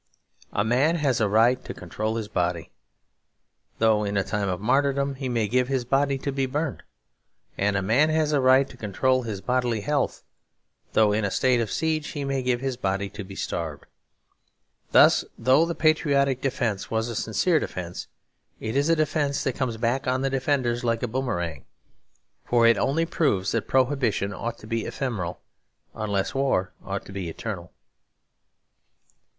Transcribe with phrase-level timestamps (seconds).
[0.51, 2.71] A man has a right to control his body,
[3.77, 6.81] though in a time of martyrdom he may give his body to be burned;
[7.55, 10.23] and a man has a right to control his bodily health,
[10.93, 13.85] though in a state of siege he may give his body to be starved.
[14.91, 18.07] Thus, though the patriotic defence was a sincere defence,
[18.59, 21.63] it is a defence that comes back on the defenders like a boomerang.
[22.43, 22.77] For it
[23.11, 25.41] proves only that Prohibition ought to be ephemeral,
[25.93, 27.71] unless war ought to be eternal.